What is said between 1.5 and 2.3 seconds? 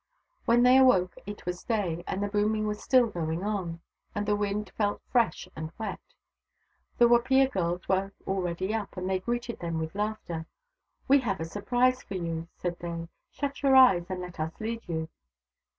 day, and the